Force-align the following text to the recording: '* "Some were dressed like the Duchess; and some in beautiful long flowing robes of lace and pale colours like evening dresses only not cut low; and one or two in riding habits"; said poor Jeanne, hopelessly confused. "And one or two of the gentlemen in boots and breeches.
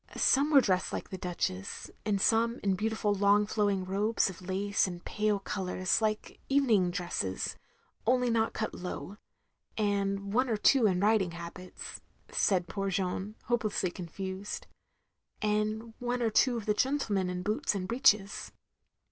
'* 0.07 0.17
"Some 0.17 0.49
were 0.49 0.61
dressed 0.61 0.91
like 0.91 1.09
the 1.11 1.17
Duchess; 1.19 1.91
and 2.07 2.19
some 2.19 2.57
in 2.63 2.73
beautiful 2.73 3.13
long 3.13 3.45
flowing 3.45 3.85
robes 3.85 4.31
of 4.31 4.41
lace 4.41 4.87
and 4.87 5.05
pale 5.05 5.37
colours 5.37 6.01
like 6.01 6.39
evening 6.49 6.89
dresses 6.89 7.55
only 8.07 8.31
not 8.31 8.51
cut 8.53 8.73
low; 8.73 9.17
and 9.77 10.33
one 10.33 10.49
or 10.49 10.57
two 10.57 10.87
in 10.87 11.01
riding 11.01 11.33
habits"; 11.33 12.01
said 12.31 12.67
poor 12.67 12.89
Jeanne, 12.89 13.35
hopelessly 13.43 13.91
confused. 13.91 14.65
"And 15.39 15.93
one 15.99 16.23
or 16.23 16.31
two 16.31 16.57
of 16.57 16.65
the 16.65 16.73
gentlemen 16.73 17.29
in 17.29 17.43
boots 17.43 17.75
and 17.75 17.87
breeches. 17.87 18.51